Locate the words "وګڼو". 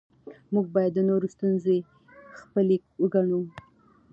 3.01-3.41